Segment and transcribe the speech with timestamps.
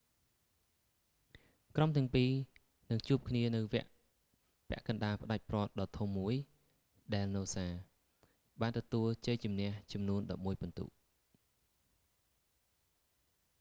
[1.75, 2.31] ក្រុមទាំងពីរ
[2.91, 3.89] នឹងជួបគ្នានៅវគ្គ
[4.69, 6.33] ពាក់កណ្តាលផ្តាច់ព្រ័ត្រដ៏ធំមួយ
[7.13, 10.85] ដែលនូសា noosa បានទទួលជ័យជម្នះចំនួន 11 ពិន្ទុ